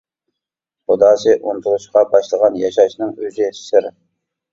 خۇداسى 0.91 1.35
ئۇنتۇلۇشقا 1.35 2.03
باشلىغان، 2.13 2.57
ياشاشنىڭ 2.63 3.13
ئۆزى 3.27 3.51
سىر. 3.59 3.89